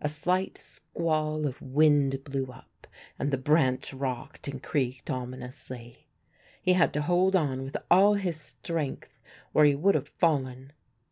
[0.00, 6.08] A slight squall of wind blew up and the branch rocked and creaked ominously.
[6.60, 9.20] He had to hold on with all his strength
[9.54, 10.72] or he would have fallen.